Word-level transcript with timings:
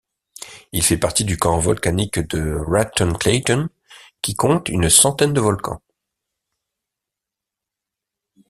Il 0.71 0.81
fait 0.83 0.97
partie 0.97 1.25
du 1.25 1.37
champ 1.39 1.59
volcanique 1.59 2.17
de 2.21 2.57
Raton-Clayton, 2.67 3.69
qui 4.23 4.33
compte 4.33 4.67
une 4.67 4.89
centaine 4.89 5.31
de 5.31 5.39
volcans. 5.39 5.79